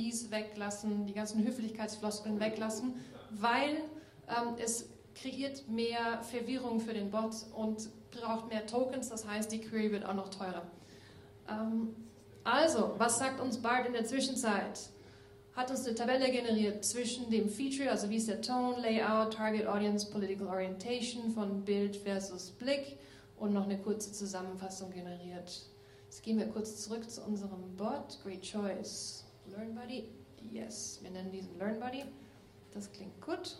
dies 0.00 0.30
weglassen, 0.30 1.06
die 1.06 1.12
ganzen 1.12 1.44
Höflichkeitsfloskeln 1.44 2.38
weglassen, 2.38 2.94
weil 3.30 3.78
ähm, 4.28 4.54
es 4.62 4.88
kreiert 5.16 5.68
mehr 5.68 6.22
Verwirrung 6.22 6.78
für 6.78 6.94
den 6.94 7.10
Bot 7.10 7.34
und 7.52 7.88
braucht 8.12 8.48
mehr 8.48 8.64
Tokens, 8.66 9.08
das 9.08 9.26
heißt, 9.26 9.50
die 9.50 9.60
Query 9.60 9.90
wird 9.90 10.06
auch 10.06 10.14
noch 10.14 10.28
teurer. 10.28 10.62
Ähm, 11.50 11.94
Also, 12.44 12.94
was 12.98 13.18
sagt 13.18 13.40
uns 13.40 13.58
BART 13.58 13.86
in 13.86 13.92
der 13.92 14.04
Zwischenzeit? 14.04 14.78
Hat 15.56 15.70
uns 15.70 15.84
eine 15.84 15.96
Tabelle 15.96 16.30
generiert 16.30 16.84
zwischen 16.84 17.30
dem 17.30 17.48
Feature, 17.48 17.90
also 17.90 18.08
wie 18.08 18.16
ist 18.16 18.28
der 18.28 18.40
Tone, 18.40 18.80
Layout, 18.80 19.34
Target 19.34 19.66
Audience, 19.66 20.10
Political 20.10 20.46
Orientation 20.46 21.32
von 21.32 21.64
Bild 21.64 21.96
versus 21.96 22.50
Blick 22.50 22.98
und 23.38 23.52
noch 23.52 23.64
eine 23.64 23.78
kurze 23.78 24.12
Zusammenfassung 24.12 24.90
generiert. 24.90 25.66
Jetzt 26.04 26.22
gehen 26.22 26.38
wir 26.38 26.46
kurz 26.48 26.82
zurück 26.82 27.08
zu 27.10 27.22
unserem 27.22 27.76
Bot. 27.76 28.18
Great 28.22 28.42
Choice. 28.42 29.24
Learn 29.46 29.74
Buddy. 29.74 30.08
Yes, 30.50 30.98
wir 31.02 31.10
nennen 31.10 31.32
diesen 31.32 31.58
Learn 31.58 31.80
Buddy. 31.80 32.04
Das 32.72 32.90
klingt 32.92 33.20
gut. 33.20 33.58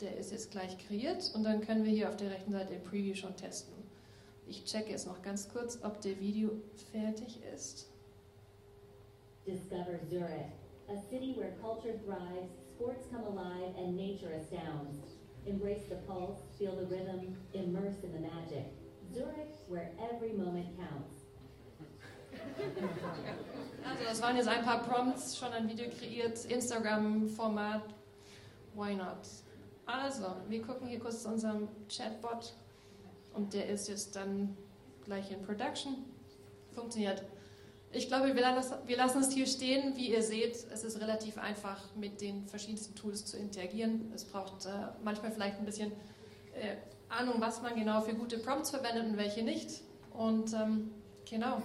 Der 0.00 0.16
ist 0.16 0.32
jetzt 0.32 0.50
gleich 0.50 0.76
kreiert 0.86 1.32
und 1.34 1.44
dann 1.44 1.60
können 1.60 1.84
wir 1.84 1.92
hier 1.92 2.08
auf 2.08 2.16
der 2.16 2.30
rechten 2.30 2.52
Seite 2.52 2.74
im 2.74 2.82
Preview 2.82 3.14
schon 3.14 3.36
testen. 3.36 3.74
Ich 4.46 4.64
checke 4.64 4.90
jetzt 4.90 5.06
noch 5.06 5.22
ganz 5.22 5.48
kurz, 5.48 5.78
ob 5.82 6.00
der 6.00 6.18
Video 6.20 6.50
fertig 6.90 7.40
ist. 7.54 7.88
Discover 9.46 9.98
Zurich, 10.08 10.50
a 10.88 10.96
city 11.10 11.34
where 11.36 11.52
culture 11.62 11.94
thrives, 12.04 12.50
sports 12.70 13.06
come 13.10 13.24
alive, 13.26 13.74
and 13.78 13.96
nature 13.96 14.32
astounds. 14.34 15.13
Embrace 15.46 15.84
the 15.88 15.96
pulse, 16.06 16.40
feel 16.58 16.74
the 16.74 16.86
rhythm, 16.86 17.36
immerse 17.52 18.02
in 18.02 18.12
the 18.12 18.20
magic. 18.20 18.66
Zurich, 19.12 19.54
where 19.68 19.90
every 20.00 20.32
moment 20.32 20.76
counts. 20.76 21.24
Also 23.84 24.04
das 24.04 24.22
waren 24.22 24.36
jetzt 24.36 24.48
ein 24.48 24.64
paar 24.64 24.82
Prompts, 24.82 25.36
schon 25.36 25.52
ein 25.52 25.68
Video 25.68 25.86
kreiert, 25.90 26.44
Instagram-Format, 26.46 27.82
why 28.74 28.94
not? 28.94 29.28
Also, 29.86 30.36
wir 30.48 30.62
gucken 30.62 30.88
hier 30.88 30.98
kurz 30.98 31.22
zu 31.22 31.28
unserem 31.28 31.68
Chatbot 31.88 32.54
und 33.34 33.52
der 33.52 33.68
ist 33.68 33.88
jetzt 33.88 34.16
dann 34.16 34.56
gleich 35.04 35.30
in 35.30 35.42
Production. 35.42 36.04
Funktioniert. 36.74 37.22
Ich 37.96 38.08
glaube, 38.08 38.34
wir 38.34 38.42
lassen, 38.42 38.74
wir 38.86 38.96
lassen 38.96 39.20
es 39.20 39.32
hier 39.32 39.46
stehen. 39.46 39.96
Wie 39.96 40.10
ihr 40.10 40.22
seht, 40.22 40.56
es 40.72 40.82
ist 40.82 41.00
relativ 41.00 41.38
einfach, 41.38 41.80
mit 41.94 42.20
den 42.20 42.46
verschiedensten 42.48 42.96
Tools 42.96 43.24
zu 43.24 43.36
interagieren. 43.36 44.10
Es 44.12 44.24
braucht 44.24 44.66
äh, 44.66 44.70
manchmal 45.04 45.30
vielleicht 45.30 45.58
ein 45.58 45.64
bisschen 45.64 45.92
äh, 46.54 46.76
Ahnung, 47.08 47.36
was 47.38 47.62
man 47.62 47.76
genau 47.76 48.00
für 48.00 48.14
gute 48.14 48.38
Prompts 48.38 48.70
verwendet 48.70 49.06
und 49.06 49.16
welche 49.16 49.44
nicht. 49.44 49.82
Und 50.12 50.52
ähm, 50.54 50.90
genau. 51.28 51.62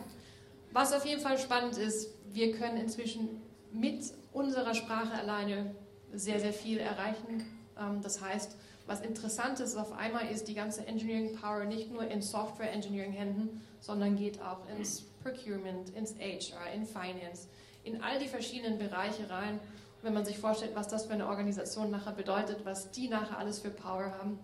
Was 0.71 0.93
auf 0.93 1.03
jeden 1.03 1.19
Fall 1.19 1.39
spannend 1.39 1.77
ist, 1.77 2.09
wir 2.31 2.51
können 2.51 2.77
inzwischen 2.77 3.41
mit 3.71 4.03
unserer 4.31 4.75
Sprache 4.75 5.13
alleine 5.13 5.73
sehr, 6.13 6.39
sehr 6.39 6.53
viel 6.53 6.77
erreichen. 6.77 7.43
Ähm, 7.79 8.01
das 8.03 8.21
heißt, 8.21 8.55
was 8.85 9.01
interessant 9.01 9.59
ist 9.59 9.75
auf 9.77 9.93
einmal 9.93 10.29
ist 10.29 10.47
die 10.47 10.55
ganze 10.55 10.85
Engineering 10.85 11.35
Power 11.35 11.65
nicht 11.65 11.91
nur 11.91 12.07
in 12.07 12.21
Software 12.21 12.71
Engineering 12.71 13.11
Händen, 13.13 13.61
sondern 13.79 14.15
geht 14.15 14.41
auch 14.41 14.67
ins 14.77 15.08
Procurement, 15.23 15.89
ins 15.95 16.15
HR, 16.15 16.73
in 16.73 16.85
Finance, 16.85 17.47
in 17.83 18.01
all 18.03 18.19
die 18.19 18.27
verschiedenen 18.27 18.77
Bereiche 18.77 19.29
rein. 19.29 19.59
wenn 20.01 20.13
man 20.13 20.23
sich 20.23 20.37
vorstellt, 20.37 20.71
was 20.75 20.87
das 20.87 21.07
für 21.07 21.13
eine 21.13 21.27
Organisation 21.27 21.91
nachher 21.91 22.13
bedeutet, 22.13 22.63
was 22.63 22.91
die 22.91 23.09
nachher 23.09 23.37
alles 23.37 23.59
für 23.59 23.69
Power 23.69 24.13
haben, 24.17 24.39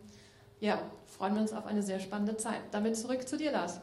ja, 0.59 0.79
freuen 1.05 1.35
wir 1.35 1.41
uns 1.41 1.53
auf 1.53 1.65
eine 1.65 1.83
sehr 1.83 1.99
spannende 1.99 2.37
Zeit. 2.37 2.61
Damit 2.71 2.97
zurück 2.97 3.27
zu 3.27 3.37
dir, 3.37 3.51
Lars. 3.51 3.79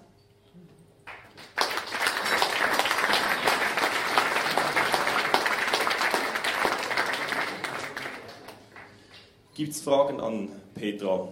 Gibt 9.54 9.72
es 9.72 9.82
Fragen 9.82 10.20
an 10.20 10.48
Petra? 10.74 11.28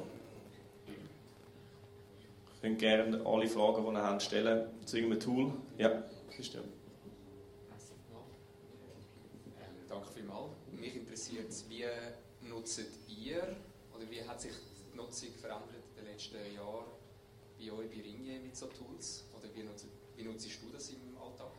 Ich 2.61 2.63
könnt 2.63 2.79
gerne 2.79 3.25
alle 3.25 3.47
Fragen, 3.49 3.87
die 3.87 3.91
ihr 3.91 4.03
habt, 4.03 4.23
stellen 4.23 4.69
zu 4.85 4.99
irgendeinem 4.99 5.21
Tool. 5.21 5.53
Ja, 5.79 6.03
Christian. 6.31 6.65
Ähm, 9.59 9.75
danke 9.89 10.07
vielmals. 10.13 10.51
Mich 10.71 10.95
interessiert, 10.95 11.47
wie 11.71 11.87
nutzt 12.47 12.83
ihr 13.09 13.57
oder 13.97 14.11
wie 14.11 14.23
hat 14.29 14.43
sich 14.43 14.53
die 14.53 14.95
Nutzung 14.95 15.31
verändert 15.41 15.71
in 15.97 16.05
den 16.05 16.13
letzten 16.13 16.37
Jahren 16.55 16.85
bei 17.59 17.73
euch 17.73 17.89
bei 17.89 18.03
Ringe 18.03 18.41
mit 18.41 18.55
so 18.55 18.67
Tools? 18.67 19.25
Oder 19.39 19.49
wie 19.55 19.63
nutzt, 19.63 19.87
wie 20.19 20.25
nutzt 20.25 20.47
du 20.47 20.71
das 20.71 20.91
im 20.91 21.17
Alltag? 21.19 21.53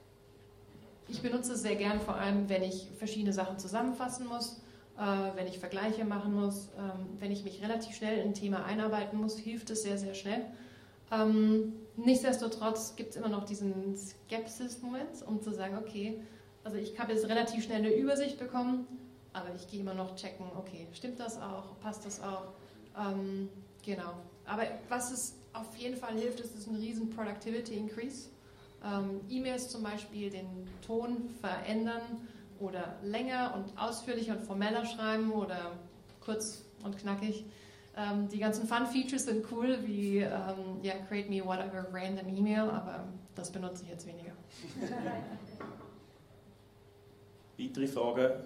Ich 1.07 1.19
benutze 1.23 1.53
es 1.53 1.63
sehr 1.63 1.77
gern, 1.77 1.99
vor 1.99 2.13
allem 2.13 2.47
wenn 2.47 2.61
ich 2.61 2.89
verschiedene 2.99 3.33
Sachen 3.33 3.57
zusammenfassen 3.57 4.27
muss, 4.27 4.61
äh, 4.99 5.01
wenn 5.35 5.47
ich 5.47 5.57
Vergleiche 5.57 6.05
machen 6.05 6.39
muss, 6.39 6.69
ähm, 6.77 7.17
wenn 7.17 7.31
ich 7.31 7.43
mich 7.43 7.59
relativ 7.63 7.95
schnell 7.95 8.19
in 8.19 8.27
ein 8.27 8.33
Thema 8.35 8.65
einarbeiten 8.65 9.19
muss, 9.19 9.39
hilft 9.39 9.71
es 9.71 9.81
sehr, 9.81 9.97
sehr 9.97 10.13
schnell. 10.13 10.45
Ähm, 11.11 11.73
nichtsdestotrotz 11.97 12.95
gibt 12.95 13.11
es 13.11 13.15
immer 13.17 13.29
noch 13.29 13.43
diesen 13.43 13.95
Skepsis-Moment, 13.95 15.23
um 15.27 15.41
zu 15.41 15.51
sagen, 15.51 15.77
okay, 15.77 16.21
also 16.63 16.77
ich 16.77 16.97
habe 16.99 17.13
jetzt 17.13 17.27
relativ 17.27 17.63
schnell 17.63 17.79
eine 17.79 17.93
Übersicht 17.93 18.39
bekommen, 18.39 18.87
aber 19.33 19.53
ich 19.55 19.67
gehe 19.67 19.81
immer 19.81 19.93
noch 19.93 20.15
checken, 20.15 20.45
okay, 20.57 20.87
stimmt 20.93 21.19
das 21.19 21.39
auch, 21.39 21.79
passt 21.79 22.05
das 22.05 22.21
auch? 22.21 22.53
Ähm, 22.97 23.49
genau. 23.83 24.13
Aber 24.45 24.63
was 24.89 25.11
es 25.11 25.35
auf 25.53 25.75
jeden 25.77 25.97
Fall 25.97 26.17
hilft, 26.17 26.39
ist, 26.39 26.55
ist 26.55 26.67
ein 26.67 26.75
riesen 26.75 27.09
Productivity 27.09 27.73
Increase. 27.73 28.29
Ähm, 28.83 29.21
E-Mails 29.29 29.69
zum 29.69 29.83
Beispiel 29.83 30.29
den 30.29 30.67
Ton 30.85 31.29
verändern 31.39 32.27
oder 32.59 32.95
länger 33.03 33.53
und 33.55 33.77
ausführlicher 33.77 34.37
und 34.37 34.43
formeller 34.43 34.85
schreiben 34.85 35.31
oder 35.31 35.73
kurz 36.19 36.63
und 36.83 36.97
knackig. 36.97 37.45
Ähm, 37.97 38.29
die 38.29 38.39
ganzen 38.39 38.67
Fun-Features 38.67 39.25
sind 39.25 39.45
cool, 39.51 39.77
wie 39.83 40.19
ähm, 40.19 40.79
ja, 40.81 40.93
create 41.07 41.29
me 41.29 41.43
whatever 41.45 41.85
random 41.91 42.27
email, 42.29 42.69
aber 42.69 43.05
das 43.35 43.51
benutze 43.51 43.83
ich 43.83 43.89
jetzt 43.89 44.07
weniger. 44.07 44.31
Weitere 47.61 47.87
Fragen? 47.87 48.43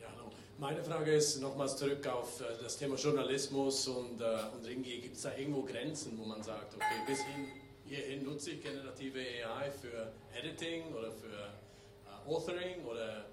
Ja, 0.00 0.08
hallo. 0.10 0.30
Meine 0.58 0.82
Frage 0.82 1.14
ist 1.14 1.40
nochmals 1.40 1.76
zurück 1.76 2.04
auf 2.08 2.40
äh, 2.40 2.44
das 2.60 2.76
Thema 2.76 2.96
Journalismus 2.96 3.86
und, 3.86 4.20
äh, 4.20 4.24
und 4.52 4.66
irgendwie 4.66 5.00
gibt 5.00 5.14
es 5.16 5.22
da 5.22 5.36
irgendwo 5.36 5.62
Grenzen, 5.62 6.18
wo 6.18 6.24
man 6.24 6.42
sagt, 6.42 6.74
okay, 6.74 7.02
bis 7.06 7.20
hin, 7.20 7.46
hierhin 7.84 8.24
nutze 8.24 8.50
ich 8.50 8.62
generative 8.62 9.20
AI 9.20 9.70
für 9.70 10.12
Editing 10.36 10.92
oder 10.92 11.12
für 11.12 11.28
äh, 11.28 12.28
Authoring 12.28 12.84
oder, 12.84 13.26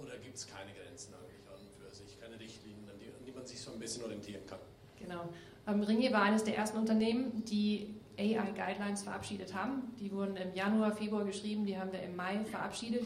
oder 0.00 0.16
gibt 0.18 0.36
es 0.36 0.46
keine 0.46 0.72
Grenzen 0.72 1.14
eigentlich 1.14 1.46
an 1.46 1.60
und 1.64 1.76
für 1.76 1.94
sich, 1.94 2.18
keine 2.20 2.40
Richtlinien, 2.40 2.88
an 2.90 2.98
die, 2.98 3.06
an 3.06 3.24
die 3.24 3.32
man 3.32 3.37
sich 3.48 3.60
so 3.60 3.72
ein 3.72 3.78
bisschen 3.78 4.04
orientieren 4.04 4.46
kann? 4.46 4.58
Genau. 4.98 5.28
Ähm, 5.66 5.82
Ringier 5.82 6.12
war 6.12 6.22
eines 6.22 6.44
der 6.44 6.56
ersten 6.56 6.78
Unternehmen, 6.78 7.44
die 7.44 7.94
AI 8.18 8.50
Guidelines 8.52 9.02
verabschiedet 9.02 9.54
haben. 9.54 9.94
Die 10.00 10.10
wurden 10.10 10.36
im 10.36 10.54
Januar, 10.54 10.92
Februar 10.92 11.24
geschrieben, 11.24 11.64
die 11.66 11.78
haben 11.78 11.92
wir 11.92 12.02
im 12.02 12.16
Mai 12.16 12.44
verabschiedet, 12.44 13.04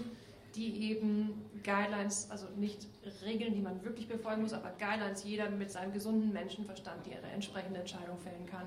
die 0.55 0.91
eben 0.91 1.43
Guidelines, 1.63 2.31
also 2.31 2.47
nicht 2.57 2.87
Regeln, 3.25 3.55
die 3.55 3.61
man 3.61 3.85
wirklich 3.85 4.09
befolgen 4.09 4.43
muss, 4.43 4.53
aber 4.53 4.73
Guidelines, 4.79 5.25
jeder 5.25 5.51
mit 5.51 5.71
seinem 5.71 5.93
gesunden 5.93 6.33
Menschenverstand, 6.33 7.07
die 7.07 7.15
eine 7.15 7.31
entsprechende 7.33 7.81
Entscheidung 7.81 8.19
fällen 8.19 8.47
kann, 8.47 8.67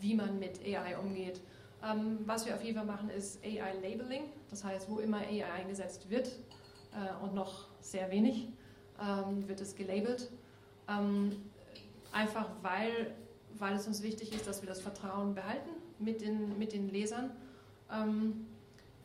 wie 0.00 0.14
man 0.14 0.38
mit 0.38 0.60
AI 0.64 0.98
umgeht. 0.98 1.40
Ähm, 1.84 2.18
was 2.26 2.46
wir 2.46 2.54
auf 2.54 2.62
jeden 2.62 2.76
Fall 2.76 2.86
machen, 2.86 3.10
ist 3.10 3.42
AI 3.44 3.74
Labeling, 3.82 4.24
das 4.50 4.64
heißt, 4.64 4.88
wo 4.88 4.98
immer 4.98 5.18
AI 5.18 5.44
eingesetzt 5.52 6.08
wird 6.08 6.28
äh, 6.92 7.24
und 7.24 7.34
noch 7.34 7.68
sehr 7.80 8.10
wenig, 8.10 8.48
ähm, 9.00 9.48
wird 9.48 9.60
es 9.60 9.74
gelabelt. 9.74 10.30
Ähm, 10.98 11.36
einfach 12.12 12.48
weil, 12.62 13.14
weil 13.58 13.74
es 13.74 13.86
uns 13.86 14.02
wichtig 14.02 14.32
ist, 14.34 14.46
dass 14.46 14.62
wir 14.62 14.68
das 14.68 14.80
Vertrauen 14.80 15.34
behalten 15.34 15.70
mit 15.98 16.20
den, 16.20 16.58
mit 16.58 16.72
den 16.72 16.88
Lesern. 16.90 17.30
Ähm, 17.90 18.46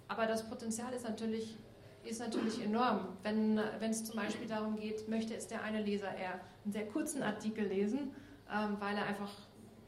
aber 0.08 0.26
das 0.26 0.48
Potenzial 0.48 0.94
ist 0.94 1.04
natürlich, 1.08 1.58
ist 2.04 2.20
natürlich 2.20 2.64
enorm. 2.64 3.08
Wenn, 3.24 3.58
es 3.82 4.04
zum 4.06 4.16
Beispiel 4.16 4.48
darum 4.48 4.78
geht, 4.78 5.08
möchte 5.08 5.36
es 5.36 5.48
der 5.48 5.64
eine 5.64 5.82
Leser 5.82 6.14
eher 6.16 6.40
einen 6.64 6.74
sehr 6.74 6.88
kurzen 6.88 7.24
Artikel 7.24 7.66
lesen, 7.66 8.12
ähm, 8.52 8.78
weil 8.80 8.96
er 8.98 9.06
einfach 9.06 9.32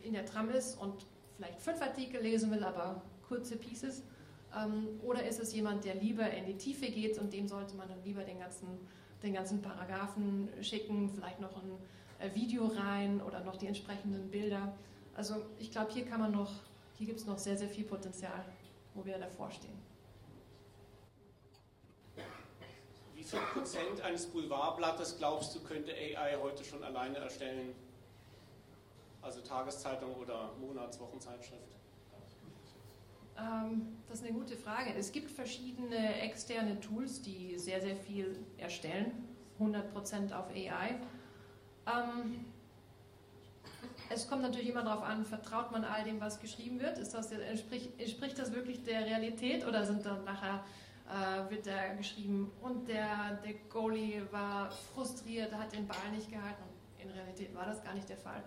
in 0.01 0.13
der 0.13 0.25
Tram 0.25 0.49
ist 0.49 0.79
und 0.79 1.05
vielleicht 1.37 1.61
fünf 1.61 1.81
Artikel 1.81 2.21
lesen 2.21 2.51
will, 2.51 2.63
aber 2.63 3.01
kurze 3.27 3.55
Pieces. 3.55 4.03
Ähm, 4.55 4.99
oder 5.03 5.23
ist 5.25 5.39
es 5.39 5.53
jemand, 5.53 5.85
der 5.85 5.95
lieber 5.95 6.29
in 6.29 6.45
die 6.45 6.57
Tiefe 6.57 6.89
geht 6.89 7.17
und 7.19 7.33
dem 7.33 7.47
sollte 7.47 7.75
man 7.75 7.87
dann 7.87 8.03
lieber 8.03 8.23
den 8.23 8.39
ganzen, 8.39 8.67
den 9.21 9.33
ganzen 9.33 9.61
Paragraphen 9.61 10.49
schicken, 10.61 11.09
vielleicht 11.09 11.39
noch 11.39 11.55
ein 11.61 11.71
äh, 12.19 12.33
Video 12.33 12.67
rein 12.67 13.21
oder 13.21 13.41
noch 13.41 13.57
die 13.57 13.67
entsprechenden 13.67 14.29
Bilder. 14.29 14.73
Also 15.15 15.45
ich 15.59 15.71
glaube, 15.71 15.91
hier 15.91 16.05
kann 16.05 16.19
man 16.19 16.31
noch, 16.31 16.51
hier 16.97 17.07
gibt 17.07 17.19
es 17.19 17.25
noch 17.25 17.37
sehr, 17.37 17.57
sehr 17.57 17.69
viel 17.69 17.83
Potenzial, 17.83 18.45
wo 18.93 19.05
wir 19.05 19.17
davor 19.17 19.51
stehen. 19.51 19.77
Wie 23.15 23.23
viel 23.23 23.39
Prozent 23.53 24.01
eines 24.01 24.25
Boulevardblattes 24.27 25.17
glaubst 25.17 25.53
du, 25.53 25.59
könnte 25.59 25.91
AI 25.91 26.37
heute 26.41 26.63
schon 26.63 26.83
alleine 26.83 27.17
erstellen? 27.17 27.75
Also 29.21 29.41
Tageszeitung 29.41 30.15
oder 30.15 30.51
Monats-, 30.59 30.99
Wochenzeitschrift? 30.99 31.78
Ähm, 33.39 33.87
das 34.07 34.19
ist 34.19 34.25
eine 34.25 34.33
gute 34.33 34.55
Frage. 34.55 34.93
Es 34.95 35.11
gibt 35.11 35.31
verschiedene 35.31 36.21
externe 36.21 36.79
Tools, 36.79 37.21
die 37.21 37.57
sehr, 37.57 37.81
sehr 37.81 37.95
viel 37.95 38.37
erstellen. 38.57 39.11
100% 39.59 40.33
auf 40.33 40.49
AI. 40.49 40.95
Ähm, 41.85 42.45
Es 44.09 44.27
kommt 44.27 44.41
natürlich 44.41 44.69
immer 44.69 44.83
darauf 44.83 45.03
an, 45.03 45.23
vertraut 45.23 45.71
man 45.71 45.83
all 45.83 46.03
dem, 46.03 46.19
was 46.19 46.39
geschrieben 46.39 46.79
wird? 46.79 46.97
Das, 46.97 47.31
entspricht, 47.31 47.99
entspricht 47.99 48.39
das 48.39 48.51
wirklich 48.53 48.83
der 48.83 49.05
Realität 49.05 49.65
oder 49.67 49.85
sind 49.85 50.05
dann 50.05 50.23
nachher 50.23 50.63
äh, 51.07 51.49
wird 51.51 51.67
da 51.67 51.93
geschrieben 51.93 52.51
und 52.61 52.87
der, 52.87 53.39
der 53.43 53.53
Goalie 53.69 54.21
war 54.31 54.71
frustriert, 54.71 55.53
hat 55.53 55.73
den 55.73 55.87
Ball 55.87 56.11
nicht 56.11 56.29
gehalten 56.29 56.63
in 57.01 57.09
Realität 57.09 57.53
war 57.55 57.65
das 57.65 57.83
gar 57.83 57.93
nicht 57.93 58.09
der 58.09 58.17
Fall. 58.17 58.43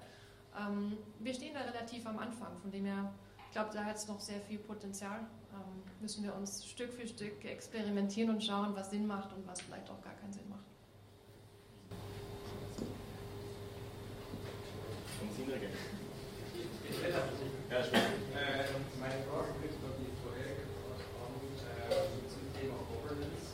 Ähm, 0.58 0.96
wir 1.18 1.34
stehen 1.34 1.54
da 1.54 1.60
relativ 1.60 2.06
am 2.06 2.18
Anfang, 2.18 2.58
von 2.58 2.70
dem 2.70 2.84
her, 2.84 3.12
ich 3.52 3.54
glaube, 3.54 3.68
da 3.74 3.84
hat 3.84 3.96
es 3.96 4.08
noch 4.08 4.18
sehr 4.18 4.40
viel 4.40 4.56
Potenzial. 4.56 5.20
Ähm, 5.52 5.82
müssen 6.00 6.24
wir 6.24 6.34
uns 6.34 6.64
Stück 6.64 6.90
für 6.90 7.06
Stück 7.06 7.44
experimentieren 7.44 8.30
und 8.30 8.42
schauen, 8.42 8.74
was 8.74 8.88
Sinn 8.88 9.06
macht 9.06 9.30
und 9.34 9.46
was 9.46 9.60
vielleicht 9.60 9.90
auch 9.90 10.00
gar 10.00 10.14
keinen 10.14 10.32
Sinn 10.32 10.48
macht. 10.48 10.64
Ja. 17.68 17.76
Äh, 17.76 17.92
meine 18.98 19.20
Frage 19.28 19.52
knüpft 19.60 19.84
an 19.84 20.00
die 20.00 20.16
vorherige 20.24 20.64
Frage 20.72 21.04
an 21.20 21.36
äh, 21.92 22.24
zum 22.32 22.48
Thema 22.56 22.80
Governance. 22.88 23.52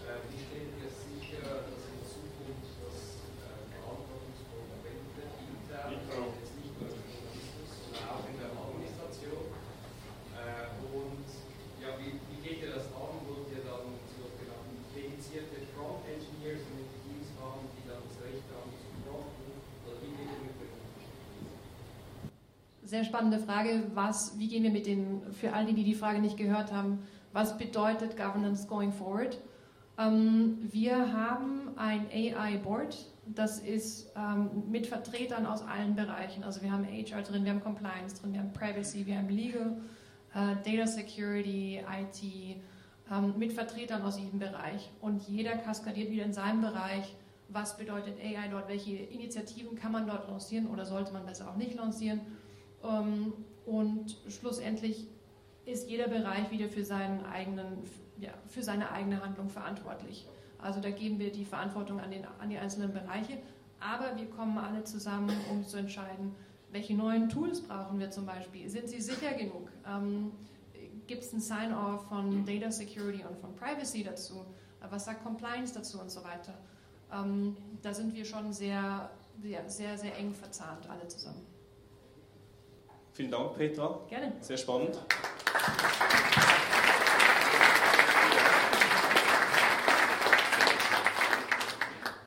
Äh, 0.00 0.16
wie 0.32 0.40
stellen 0.40 0.72
wir 0.80 0.88
sicher, 0.88 1.44
dass 1.44 1.84
in 1.92 2.00
Zukunft 2.08 2.72
das 2.88 3.20
äh, 3.36 3.68
verantwortungsvolle 3.68 4.64
Verwenden 4.80 5.28
intern, 5.44 6.08
also 6.08 6.40
jetzt 6.40 6.56
nicht 6.56 6.72
nur 6.80 6.88
im 6.88 7.04
Journalismus, 7.04 7.68
sondern 7.84 8.08
auch 8.08 8.24
in 8.24 8.36
der 8.40 8.48
Administration? 8.48 9.60
Äh, 10.40 10.72
und 10.96 11.28
ja, 11.80 12.00
wie, 12.00 12.16
wie 12.16 12.40
geht 12.40 12.64
ihr 12.64 12.72
das 12.72 12.88
an? 12.96 13.12
Wollt 13.28 13.52
ihr 13.52 13.60
dann 13.60 13.92
sogenannte 14.08 14.80
dedizierte 14.96 15.68
Front-Engineers 15.76 16.64
in 16.64 16.80
den 16.80 16.90
Teams 17.04 17.28
haben, 17.36 17.68
die 17.76 17.84
dann 17.84 18.00
das 18.00 18.16
Recht 18.24 18.48
haben 18.56 18.72
zu 18.72 18.88
fronten? 19.04 19.48
Oder 19.84 20.00
wie 20.00 20.12
geht 20.16 20.32
ihr 20.32 20.44
mit 20.48 20.56
dem 20.60 20.80
Sehr 22.90 23.04
spannende 23.04 23.38
Frage. 23.38 23.84
Was, 23.94 24.36
wie 24.36 24.48
gehen 24.48 24.64
wir 24.64 24.72
mit 24.72 24.84
den, 24.84 25.22
für 25.30 25.52
all 25.52 25.64
die, 25.64 25.74
die 25.74 25.84
die 25.84 25.94
Frage 25.94 26.18
nicht 26.18 26.36
gehört 26.36 26.72
haben, 26.72 26.98
was 27.32 27.56
bedeutet 27.56 28.16
Governance 28.16 28.66
going 28.66 28.90
forward? 28.90 29.38
Ähm, 29.96 30.58
wir 30.72 31.12
haben 31.12 31.70
ein 31.76 32.08
AI 32.12 32.56
Board, 32.56 32.96
das 33.26 33.60
ist 33.60 34.10
ähm, 34.16 34.64
mit 34.72 34.88
Vertretern 34.88 35.46
aus 35.46 35.62
allen 35.62 35.94
Bereichen. 35.94 36.42
Also 36.42 36.62
wir 36.62 36.72
haben 36.72 36.84
HR 36.84 37.22
drin, 37.22 37.44
wir 37.44 37.52
haben 37.52 37.60
Compliance 37.60 38.20
drin, 38.20 38.32
wir 38.32 38.40
haben 38.40 38.52
Privacy, 38.52 39.06
wir 39.06 39.18
haben 39.18 39.28
Legal, 39.28 39.76
äh, 40.34 40.56
Data 40.68 40.88
Security, 40.88 41.78
IT, 41.78 42.56
ähm, 43.08 43.34
mit 43.38 43.52
Vertretern 43.52 44.02
aus 44.02 44.18
jedem 44.18 44.40
Bereich. 44.40 44.90
Und 45.00 45.28
jeder 45.28 45.52
kaskadiert 45.58 46.10
wieder 46.10 46.24
in 46.24 46.32
seinem 46.32 46.60
Bereich, 46.60 47.14
was 47.50 47.76
bedeutet 47.76 48.18
AI 48.18 48.48
dort, 48.48 48.66
welche 48.66 48.96
Initiativen 48.96 49.76
kann 49.76 49.92
man 49.92 50.08
dort 50.08 50.28
lancieren 50.28 50.66
oder 50.66 50.84
sollte 50.84 51.12
man 51.12 51.24
besser 51.24 51.48
auch 51.48 51.56
nicht 51.56 51.76
lancieren. 51.76 52.22
Ähm, 52.84 53.32
und 53.66 54.16
schlussendlich 54.28 55.06
ist 55.66 55.88
jeder 55.88 56.08
Bereich 56.08 56.50
wieder 56.50 56.68
für, 56.68 56.84
seinen 56.84 57.24
eigenen, 57.24 57.84
ja, 58.18 58.32
für 58.48 58.62
seine 58.62 58.90
eigene 58.90 59.22
Handlung 59.22 59.48
verantwortlich. 59.48 60.26
Also 60.58 60.80
da 60.80 60.90
geben 60.90 61.18
wir 61.18 61.32
die 61.32 61.44
Verantwortung 61.44 62.00
an, 62.00 62.10
den, 62.10 62.24
an 62.38 62.50
die 62.50 62.58
einzelnen 62.58 62.92
Bereiche, 62.92 63.38
aber 63.78 64.16
wir 64.16 64.28
kommen 64.28 64.58
alle 64.58 64.84
zusammen, 64.84 65.34
um 65.50 65.64
zu 65.64 65.78
entscheiden, 65.78 66.34
welche 66.70 66.94
neuen 66.94 67.28
Tools 67.28 67.62
brauchen 67.62 67.98
wir 67.98 68.10
zum 68.10 68.26
Beispiel. 68.26 68.68
Sind 68.68 68.88
sie 68.88 69.00
sicher 69.00 69.32
genug? 69.32 69.70
Ähm, 69.86 70.32
Gibt 71.06 71.22
es 71.22 71.32
ein 71.32 71.40
Sign-off 71.40 72.06
von 72.08 72.44
Data 72.44 72.70
Security 72.70 73.24
und 73.24 73.36
von 73.38 73.54
Privacy 73.56 74.04
dazu? 74.04 74.44
Was 74.88 75.06
sagt 75.06 75.24
Compliance 75.24 75.74
dazu 75.74 76.00
und 76.00 76.10
so 76.10 76.22
weiter? 76.22 76.54
Ähm, 77.12 77.56
da 77.82 77.92
sind 77.92 78.14
wir 78.14 78.24
schon 78.24 78.52
sehr, 78.52 79.10
sehr, 79.42 79.68
sehr, 79.68 79.98
sehr 79.98 80.16
eng 80.16 80.32
verzahnt, 80.32 80.88
alle 80.88 81.08
zusammen. 81.08 81.44
Vielen 83.20 83.32
Dank, 83.32 83.54
Petra. 83.54 84.00
Gerne. 84.08 84.32
Sehr 84.40 84.56
spannend. 84.56 84.98